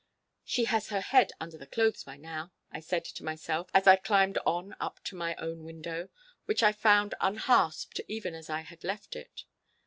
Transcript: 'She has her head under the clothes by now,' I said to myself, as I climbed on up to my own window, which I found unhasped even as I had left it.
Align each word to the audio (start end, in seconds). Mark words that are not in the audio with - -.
'She 0.43 0.63
has 0.63 0.89
her 0.89 0.99
head 1.01 1.31
under 1.39 1.59
the 1.59 1.67
clothes 1.67 2.03
by 2.03 2.17
now,' 2.17 2.51
I 2.71 2.79
said 2.79 3.05
to 3.05 3.23
myself, 3.23 3.69
as 3.71 3.85
I 3.85 3.97
climbed 3.97 4.39
on 4.47 4.75
up 4.79 4.99
to 5.03 5.15
my 5.15 5.35
own 5.35 5.63
window, 5.63 6.09
which 6.45 6.63
I 6.63 6.71
found 6.71 7.13
unhasped 7.21 8.01
even 8.07 8.33
as 8.33 8.49
I 8.49 8.61
had 8.61 8.83
left 8.83 9.15
it. 9.15 9.43